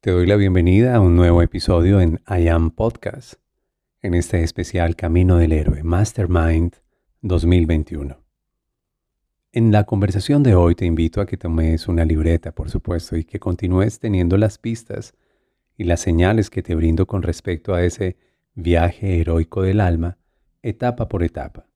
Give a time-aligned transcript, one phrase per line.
[0.00, 3.34] Te doy la bienvenida a un nuevo episodio en I Am Podcast,
[4.00, 6.74] en este especial Camino del Héroe Mastermind
[7.22, 8.16] 2021.
[9.50, 13.24] En la conversación de hoy te invito a que tomes una libreta, por supuesto, y
[13.24, 15.14] que continúes teniendo las pistas
[15.76, 18.16] y las señales que te brindo con respecto a ese
[18.54, 20.16] viaje heroico del alma,
[20.62, 21.66] etapa por etapa.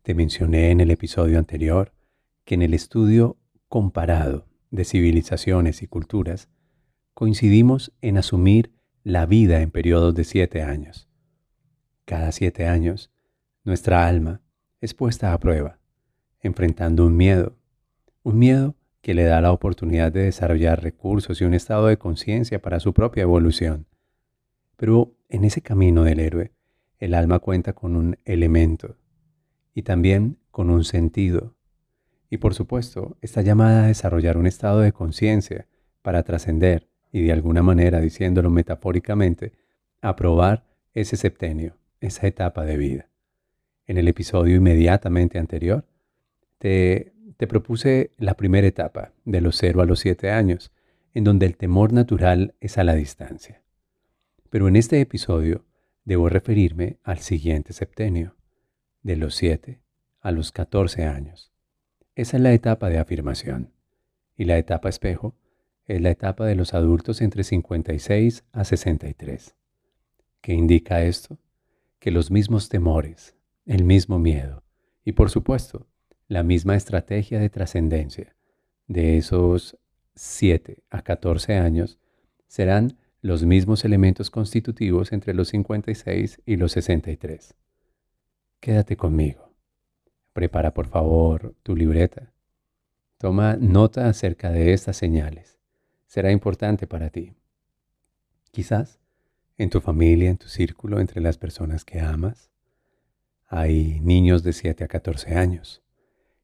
[0.00, 1.92] Te mencioné en el episodio anterior
[2.46, 3.36] que en el estudio
[3.68, 6.48] comparado de civilizaciones y culturas,
[7.14, 8.72] coincidimos en asumir
[9.04, 11.08] la vida en periodos de siete años.
[12.04, 13.12] Cada siete años,
[13.62, 14.42] nuestra alma
[14.80, 15.78] es puesta a prueba,
[16.40, 17.56] enfrentando un miedo,
[18.24, 22.60] un miedo que le da la oportunidad de desarrollar recursos y un estado de conciencia
[22.60, 23.86] para su propia evolución.
[24.76, 26.52] Pero en ese camino del héroe,
[26.98, 28.96] el alma cuenta con un elemento
[29.72, 31.54] y también con un sentido.
[32.28, 35.68] Y por supuesto, está llamada a desarrollar un estado de conciencia
[36.02, 39.52] para trascender y de alguna manera, diciéndolo metafóricamente,
[40.00, 43.08] aprobar ese septenio, esa etapa de vida.
[43.86, 45.86] En el episodio inmediatamente anterior,
[46.58, 50.72] te, te propuse la primera etapa, de los 0 a los 7 años,
[51.12, 53.62] en donde el temor natural es a la distancia.
[54.50, 55.64] Pero en este episodio
[56.04, 58.34] debo referirme al siguiente septenio,
[59.04, 59.80] de los 7
[60.20, 61.52] a los 14 años.
[62.16, 63.70] Esa es la etapa de afirmación.
[64.36, 65.36] Y la etapa espejo
[65.86, 69.54] es la etapa de los adultos entre 56 a 63.
[70.40, 71.38] ¿Qué indica esto?
[71.98, 73.34] Que los mismos temores,
[73.66, 74.62] el mismo miedo
[75.04, 75.86] y por supuesto
[76.26, 78.34] la misma estrategia de trascendencia
[78.88, 79.78] de esos
[80.14, 81.98] 7 a 14 años
[82.46, 87.54] serán los mismos elementos constitutivos entre los 56 y los 63.
[88.60, 89.50] Quédate conmigo.
[90.32, 92.32] Prepara por favor tu libreta.
[93.18, 95.54] Toma nota acerca de estas señales
[96.14, 97.32] será importante para ti.
[98.52, 99.00] Quizás
[99.58, 102.52] en tu familia, en tu círculo, entre las personas que amas,
[103.48, 105.82] hay niños de 7 a 14 años.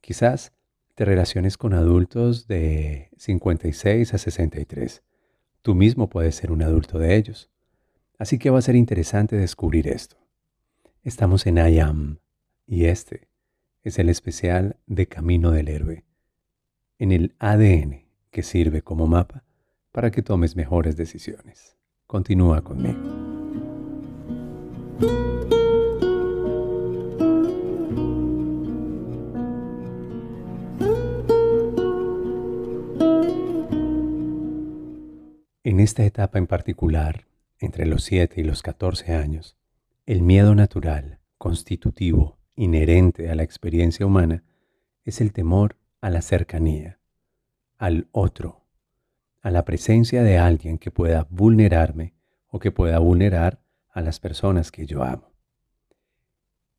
[0.00, 0.54] Quizás
[0.94, 5.02] te relaciones con adultos de 56 a 63.
[5.60, 7.50] Tú mismo puedes ser un adulto de ellos.
[8.16, 10.16] Así que va a ser interesante descubrir esto.
[11.02, 12.20] Estamos en I Am
[12.66, 13.28] y este
[13.82, 16.06] es el especial de Camino del Héroe.
[16.98, 19.44] En el ADN que sirve como mapa
[19.92, 21.76] para que tomes mejores decisiones.
[22.06, 22.98] Continúa conmigo.
[35.64, 37.26] En esta etapa en particular,
[37.60, 39.56] entre los 7 y los 14 años,
[40.06, 44.44] el miedo natural, constitutivo, inherente a la experiencia humana,
[45.04, 46.98] es el temor a la cercanía,
[47.76, 48.57] al otro,
[49.48, 52.12] a la presencia de alguien que pueda vulnerarme
[52.48, 55.32] o que pueda vulnerar a las personas que yo amo.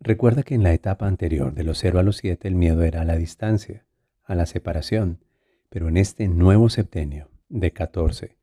[0.00, 3.02] Recuerda que en la etapa anterior, de los 0 a los 7, el miedo era
[3.02, 3.86] a la distancia,
[4.24, 5.20] a la separación,
[5.68, 8.36] pero en este nuevo septenio, de 14,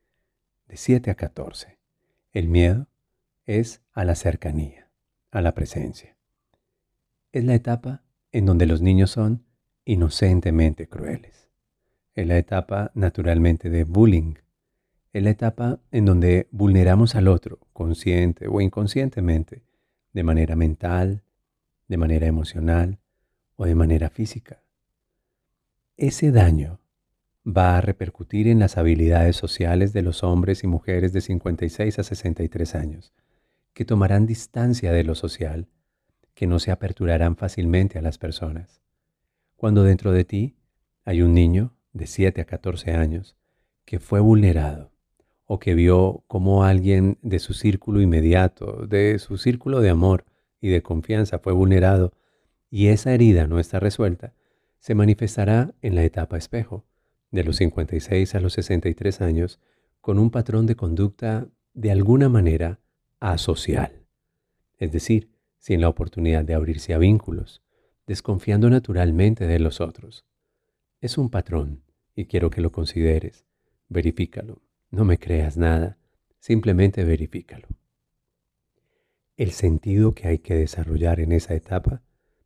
[0.69, 1.78] de 7 a 14,
[2.31, 2.88] el miedo
[3.45, 4.90] es a la cercanía,
[5.31, 6.16] a la presencia.
[7.34, 9.44] Es la etapa en donde los niños son
[9.84, 11.50] inocentemente crueles.
[12.16, 14.35] Es la etapa naturalmente de bullying.
[15.13, 19.64] Es la etapa en donde vulneramos al otro, consciente o inconscientemente,
[20.14, 21.23] de manera mental,
[21.88, 22.99] de manera emocional
[23.55, 24.61] o de manera física.
[25.97, 26.79] Ese daño
[27.46, 32.03] va a repercutir en las habilidades sociales de los hombres y mujeres de 56 a
[32.03, 33.14] 63 años,
[33.73, 35.67] que tomarán distancia de lo social,
[36.35, 38.82] que no se aperturarán fácilmente a las personas.
[39.55, 40.55] Cuando dentro de ti
[41.05, 43.35] hay un niño de 7 a 14 años
[43.85, 44.91] que fue vulnerado
[45.45, 50.25] o que vio cómo alguien de su círculo inmediato, de su círculo de amor
[50.61, 52.13] y de confianza fue vulnerado
[52.69, 54.34] y esa herida no está resuelta,
[54.79, 56.85] se manifestará en la etapa espejo,
[57.31, 59.59] de los 56 a los 63 años,
[60.01, 62.79] con un patrón de conducta de alguna manera
[63.19, 64.03] asocial,
[64.78, 67.61] es decir, sin la oportunidad de abrirse a vínculos,
[68.05, 70.25] desconfiando naturalmente de los otros.
[71.03, 71.84] Es un patrón
[72.16, 73.46] y quiero que lo consideres.
[73.90, 74.61] Verifícalo.
[74.90, 75.97] No me creas nada,
[76.40, 77.67] simplemente verifícalo.
[79.35, 82.02] El sentido que hay que desarrollar en esa etapa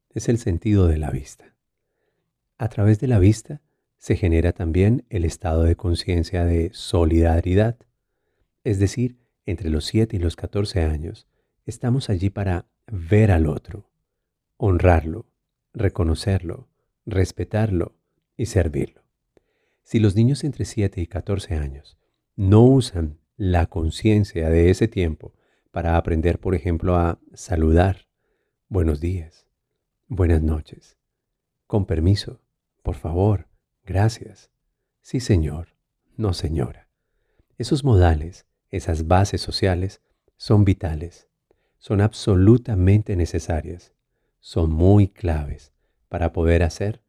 [0.10, 1.54] es el sentido de la vista.
[2.58, 3.62] A través de la vista
[4.00, 7.78] se genera también el estado de conciencia de solidaridad,
[8.64, 11.28] es decir, entre los 7 y los 14 años,
[11.68, 13.92] estamos allí para ver al otro,
[14.58, 15.28] honrarlo,
[15.76, 16.68] reconocerlo,
[17.06, 17.97] respetarlo
[18.38, 19.04] y servirlo.
[19.84, 21.98] Si los niños entre 7 y 14 años
[22.36, 25.34] no usan la conciencia de ese tiempo
[25.72, 28.08] para aprender, por ejemplo, a saludar,
[28.70, 29.48] buenos días,
[30.08, 30.98] buenas noches,
[31.66, 32.40] con permiso,
[32.84, 33.48] por favor,
[33.84, 34.52] gracias,
[35.02, 35.76] sí señor,
[36.16, 36.88] no señora.
[37.58, 40.02] Esos modales, esas bases sociales,
[40.38, 41.28] son vitales,
[41.78, 43.94] son absolutamente necesarias
[44.40, 45.74] son muy claves
[46.08, 47.02] para poder hacer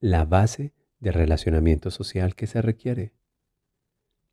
[0.00, 3.12] la base de relacionamiento social que se requiere.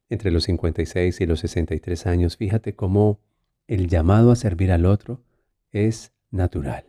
[0.10, 3.20] Entre los 56 y los 63 años, fíjate cómo
[3.68, 5.24] el llamado a servir al otro
[5.72, 6.86] es natural.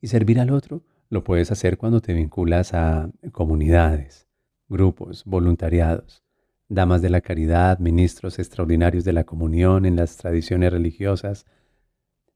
[0.00, 4.26] Y servir al otro lo puedes hacer cuando te vinculas a comunidades,
[4.68, 6.24] grupos, voluntariados,
[6.68, 11.46] damas de la caridad, ministros extraordinarios de la comunión en las tradiciones religiosas,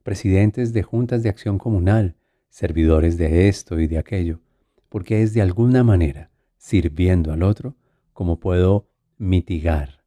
[0.03, 2.17] presidentes de juntas de acción comunal,
[2.51, 4.41] servidores de esto y de aquello,
[4.89, 7.77] porque es de alguna manera, sirviendo al otro,
[8.13, 10.03] como puedo mitigar,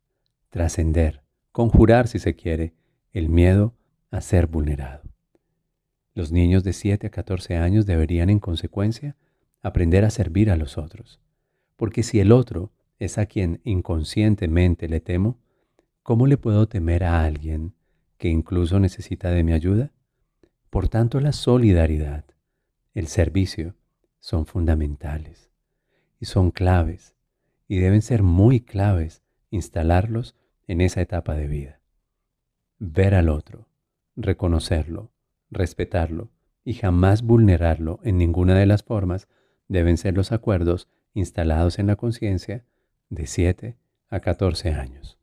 [0.49, 2.73] trascender, conjurar si se quiere,
[3.13, 3.75] el miedo
[4.09, 5.03] a ser vulnerado.
[6.13, 9.15] Los niños de 7 a 14 años deberían en consecuencia
[9.61, 11.21] aprender a servir a los otros,
[11.77, 15.39] porque si el otro es a quien inconscientemente le temo,
[16.03, 17.73] ¿cómo le puedo temer a alguien
[18.17, 19.91] que incluso necesita de mi ayuda?
[20.69, 22.25] Por tanto, la solidaridad,
[22.93, 23.75] el servicio
[24.21, 25.51] son fundamentales
[26.19, 27.15] y son claves
[27.67, 30.35] y deben ser muy claves instalarlos
[30.67, 31.81] en esa etapa de vida.
[32.79, 33.67] Ver al otro,
[34.15, 35.11] reconocerlo,
[35.49, 36.29] respetarlo
[36.63, 39.27] y jamás vulnerarlo en ninguna de las formas
[39.67, 42.63] deben ser los acuerdos instalados en la conciencia
[43.09, 43.77] de 7
[44.07, 45.17] a 14 años.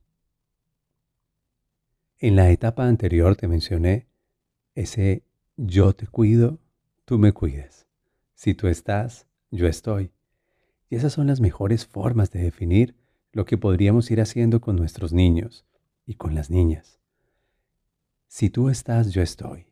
[2.19, 4.09] En la etapa anterior te mencioné
[4.75, 5.23] ese
[5.57, 6.59] yo te cuido,
[7.05, 7.88] tú me cuidas.
[8.39, 10.13] Si tú estás, yo estoy.
[10.89, 12.95] Y esas son las mejores formas de definir
[13.33, 15.67] lo que podríamos ir haciendo con nuestros niños
[16.07, 17.01] y con las niñas.
[18.29, 19.67] Si tú estás, yo estoy.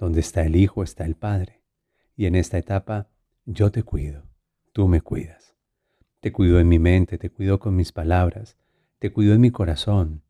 [0.00, 1.62] Donde está el Hijo está el Padre.
[2.16, 3.08] Y en esta etapa
[3.46, 4.24] yo te cuido,
[4.72, 5.54] tú me cuidas.
[6.18, 8.56] Te cuido en mi mente, te cuido con mis palabras,
[8.98, 10.24] te cuido en mi corazón,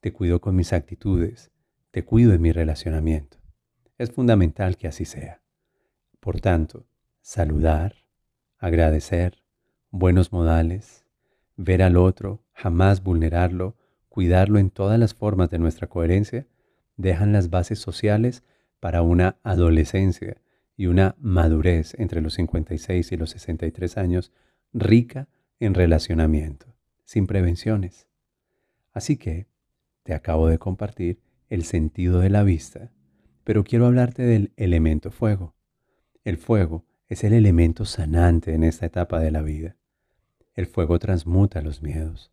[0.00, 1.50] te cuido con mis actitudes,
[1.90, 3.36] te cuido en mi relacionamiento.
[3.98, 5.42] Es fundamental que así sea.
[6.20, 6.86] Por tanto,
[7.20, 7.94] saludar,
[8.58, 9.42] agradecer,
[9.90, 11.04] buenos modales,
[11.56, 13.76] ver al otro, jamás vulnerarlo,
[14.08, 16.46] cuidarlo en todas las formas de nuestra coherencia,
[16.96, 18.44] dejan las bases sociales
[18.80, 20.40] para una adolescencia
[20.76, 24.32] y una madurez entre los 56 y los 63 años
[24.72, 25.28] rica
[25.60, 26.66] en relacionamiento,
[27.04, 28.06] sin prevenciones.
[28.92, 29.46] Así que
[30.02, 32.90] te acabo de compartir el sentido de la vista
[33.48, 35.54] pero quiero hablarte del elemento fuego.
[36.22, 39.76] El fuego es el elemento sanante en esta etapa de la vida.
[40.54, 42.30] El fuego transmuta los miedos.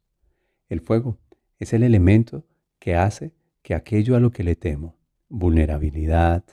[0.68, 1.18] El fuego
[1.60, 2.46] es el elemento
[2.80, 4.98] que hace que aquello a lo que le temo,
[5.30, 6.44] vulnerabilidad,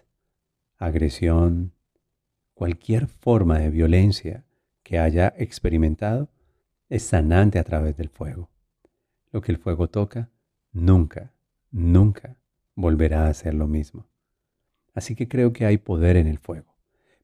[0.79, 1.73] agresión,
[2.55, 4.45] cualquier forma de violencia
[4.83, 6.29] que haya experimentado,
[6.89, 8.51] es sanante a través del fuego.
[9.33, 10.31] Lo que el fuego toca,
[10.73, 11.33] nunca,
[11.71, 12.37] nunca
[12.75, 14.07] volverá a ser lo mismo.
[14.95, 16.72] Así que creo que hay poder en el fuego.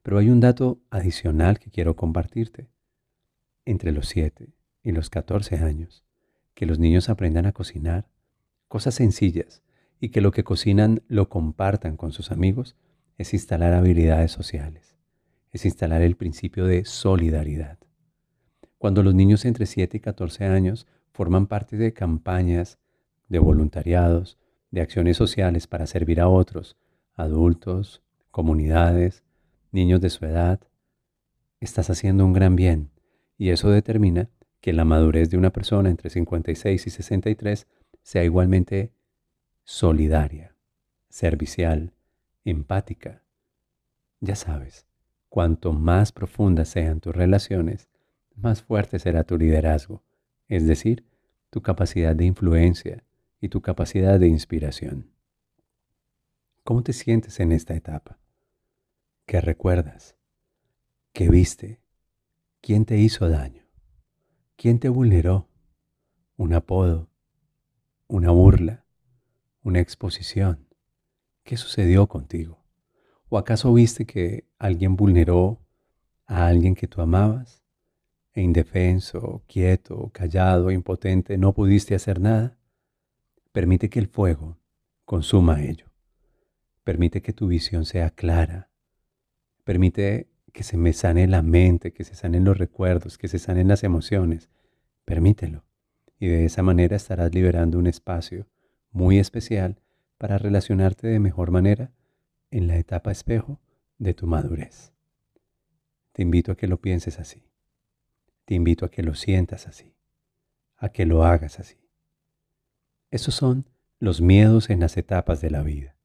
[0.09, 2.67] Pero hay un dato adicional que quiero compartirte.
[3.63, 4.49] Entre los 7
[4.81, 6.03] y los 14 años,
[6.55, 8.09] que los niños aprendan a cocinar,
[8.67, 9.61] cosas sencillas,
[9.99, 12.75] y que lo que cocinan lo compartan con sus amigos,
[13.19, 14.95] es instalar habilidades sociales,
[15.51, 17.77] es instalar el principio de solidaridad.
[18.79, 22.79] Cuando los niños entre 7 y 14 años forman parte de campañas,
[23.27, 24.39] de voluntariados,
[24.71, 26.77] de acciones sociales para servir a otros,
[27.13, 28.01] adultos,
[28.31, 29.23] comunidades,
[29.71, 30.59] niños de su edad,
[31.59, 32.91] estás haciendo un gran bien
[33.37, 34.29] y eso determina
[34.61, 37.67] que la madurez de una persona entre 56 y 63
[38.01, 38.91] sea igualmente
[39.63, 40.55] solidaria,
[41.09, 41.93] servicial,
[42.43, 43.23] empática.
[44.19, 44.85] Ya sabes,
[45.29, 47.87] cuanto más profundas sean tus relaciones,
[48.35, 50.03] más fuerte será tu liderazgo,
[50.47, 51.05] es decir,
[51.49, 53.03] tu capacidad de influencia
[53.39, 55.11] y tu capacidad de inspiración.
[56.63, 58.19] ¿Cómo te sientes en esta etapa?
[59.29, 60.17] ¿Qué recuerdas?
[61.13, 61.83] ¿Qué viste?
[62.61, 63.61] ¿Quién te hizo daño?
[64.55, 65.47] ¿Quién te vulneró?
[66.35, 67.11] ¿Un apodo?
[68.07, 68.85] ¿Una burla?
[69.61, 70.67] ¿Una exposición?
[71.43, 72.65] ¿Qué sucedió contigo?
[73.29, 75.61] ¿O acaso viste que alguien vulneró
[76.25, 77.61] a alguien que tú amabas?
[78.33, 82.57] E indefenso, quieto, callado, impotente, no pudiste hacer nada?
[83.51, 84.57] Permite que el fuego
[85.05, 85.85] consuma ello.
[86.83, 88.68] Permite que tu visión sea clara.
[89.69, 93.67] Permite que se me sane la mente, que se sanen los recuerdos, que se sanen
[93.67, 94.49] las emociones.
[95.05, 95.63] Permítelo.
[96.19, 98.47] Y de esa manera estarás liberando un espacio
[98.89, 99.79] muy especial
[100.17, 101.91] para relacionarte de mejor manera
[102.49, 103.59] en la etapa espejo
[103.99, 104.91] de tu madurez.
[106.13, 107.43] Te invito a que lo pienses así.
[108.45, 109.93] Te invito a que lo sientas así.
[110.77, 111.77] A que lo hagas así.
[113.11, 113.67] Esos son
[113.99, 115.95] los miedos en las etapas de la vida.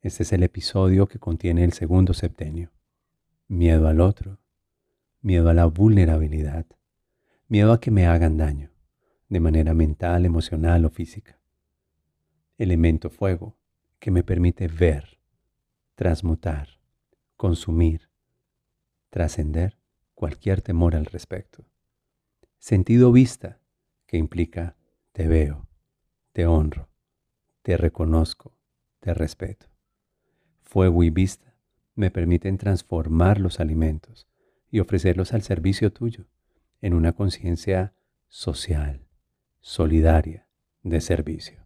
[0.00, 2.70] Este es el episodio que contiene el segundo septenio.
[3.48, 4.38] Miedo al otro,
[5.20, 6.64] miedo a la vulnerabilidad,
[7.46, 8.70] miedo a que me hagan daño,
[9.28, 11.38] de manera mental, emocional o física.
[12.56, 13.58] Elemento fuego,
[13.98, 15.18] que me permite ver,
[15.94, 16.80] transmutar,
[17.36, 18.08] consumir,
[19.10, 19.78] trascender
[20.14, 21.66] cualquier temor al respecto.
[22.58, 23.60] Sentido vista,
[24.06, 24.74] que implica
[25.12, 25.68] te veo,
[26.32, 26.88] te honro,
[27.60, 28.56] te reconozco,
[29.00, 29.66] te respeto.
[30.62, 31.53] Fuego y vista
[31.94, 34.26] me permiten transformar los alimentos
[34.70, 36.26] y ofrecerlos al servicio tuyo
[36.80, 37.94] en una conciencia
[38.28, 39.06] social,
[39.60, 40.48] solidaria,
[40.82, 41.64] de servicio.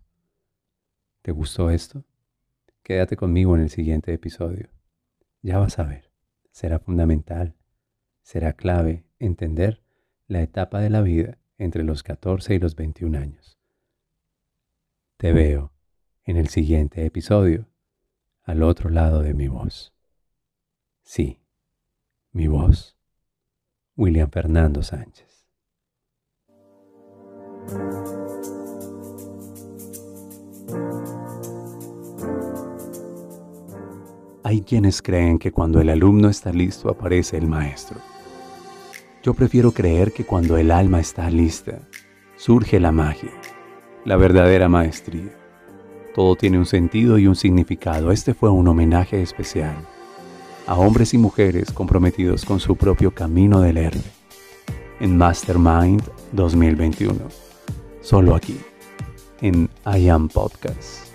[1.22, 2.04] ¿Te gustó esto?
[2.82, 4.70] Quédate conmigo en el siguiente episodio.
[5.42, 6.10] Ya vas a ver,
[6.50, 7.56] será fundamental,
[8.22, 9.82] será clave entender
[10.26, 13.58] la etapa de la vida entre los 14 y los 21 años.
[15.16, 15.72] Te veo
[16.24, 17.66] en el siguiente episodio,
[18.44, 19.92] al otro lado de mi voz.
[21.10, 21.40] Sí,
[22.32, 22.94] mi voz,
[23.96, 25.48] William Fernando Sánchez.
[34.44, 37.98] Hay quienes creen que cuando el alumno está listo aparece el maestro.
[39.22, 41.88] Yo prefiero creer que cuando el alma está lista,
[42.36, 43.32] surge la magia
[44.04, 45.32] la verdadera maestría.
[46.14, 48.12] Todo tiene un sentido y un significado.
[48.12, 49.88] Este fue un homenaje especial
[50.68, 54.02] a hombres y mujeres comprometidos con su propio camino del héroe
[55.00, 57.18] en Mastermind 2021.
[58.02, 58.60] Solo aquí,
[59.40, 61.07] en I Am Podcast.